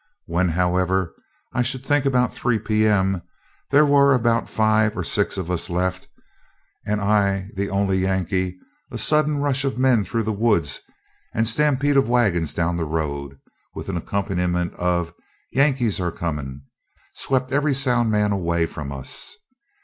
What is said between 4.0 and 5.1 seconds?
about five or